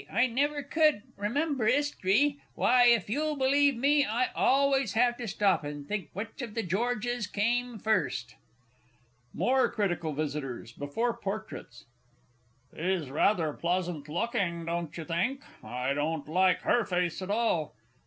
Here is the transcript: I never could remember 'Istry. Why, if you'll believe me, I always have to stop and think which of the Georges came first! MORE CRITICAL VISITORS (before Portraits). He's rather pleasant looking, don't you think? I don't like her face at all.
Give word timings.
I 0.11 0.25
never 0.25 0.63
could 0.63 1.03
remember 1.15 1.67
'Istry. 1.69 2.39
Why, 2.55 2.85
if 2.87 3.07
you'll 3.07 3.35
believe 3.35 3.77
me, 3.77 4.03
I 4.03 4.29
always 4.35 4.93
have 4.93 5.15
to 5.17 5.27
stop 5.27 5.63
and 5.63 5.87
think 5.87 6.09
which 6.13 6.41
of 6.41 6.55
the 6.55 6.63
Georges 6.63 7.27
came 7.27 7.77
first! 7.77 8.33
MORE 9.31 9.69
CRITICAL 9.69 10.13
VISITORS 10.13 10.71
(before 10.71 11.13
Portraits). 11.13 11.85
He's 12.75 13.11
rather 13.11 13.53
pleasant 13.53 14.09
looking, 14.09 14.65
don't 14.65 14.97
you 14.97 15.05
think? 15.05 15.43
I 15.63 15.93
don't 15.93 16.27
like 16.27 16.61
her 16.61 16.83
face 16.83 17.21
at 17.21 17.29
all. 17.29 17.75